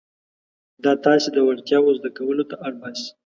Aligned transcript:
دا 0.83 0.91
تاسې 1.05 1.29
د 1.33 1.37
وړتیاوو 1.47 1.97
زده 1.99 2.09
کولو 2.17 2.43
ته 2.49 2.55
اړ 2.65 2.73
باسي. 2.81 3.09